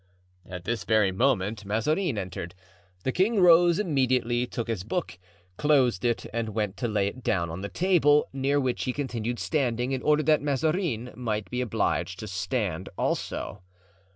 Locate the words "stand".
12.27-12.89